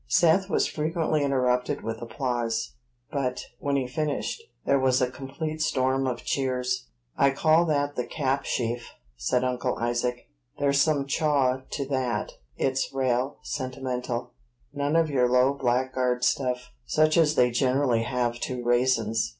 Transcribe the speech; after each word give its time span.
Seth 0.07 0.49
was 0.49 0.65
frequently 0.65 1.23
interrupted 1.23 1.81
with 1.83 2.01
applause; 2.01 2.73
but, 3.11 3.45
when 3.59 3.75
he 3.75 3.85
finished, 3.87 4.41
there 4.65 4.79
was 4.79 4.99
a 4.99 5.11
complete 5.11 5.61
storm 5.61 6.07
of 6.07 6.23
cheers. 6.23 6.87
"I 7.17 7.29
call 7.29 7.65
that 7.65 7.95
the 7.95 8.07
cap 8.07 8.43
sheaf," 8.43 8.93
said 9.15 9.43
Uncle 9.43 9.75
Isaac; 9.77 10.27
"there's 10.57 10.81
some 10.81 11.05
chaw 11.05 11.61
to 11.69 11.85
that; 11.89 12.31
it's 12.57 12.91
raal 12.91 13.37
sentimental; 13.43 14.31
none 14.73 14.95
of 14.95 15.11
your 15.11 15.29
low 15.29 15.53
blackguard 15.53 16.23
stuff, 16.23 16.71
such 16.87 17.15
as 17.15 17.35
they 17.35 17.51
generally 17.51 18.01
have 18.01 18.39
to 18.39 18.63
raisin's. 18.63 19.29